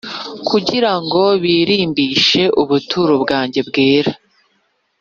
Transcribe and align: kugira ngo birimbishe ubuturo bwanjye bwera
kugira 0.49 0.91
ngo 1.03 1.23
birimbishe 1.43 2.43
ubuturo 2.61 3.13
bwanjye 3.23 3.59
bwera 3.67 4.11